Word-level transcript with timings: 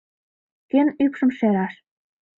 —Кӧн 0.69 0.87
ӱпшым 1.03 1.29
шераш? 1.37 1.73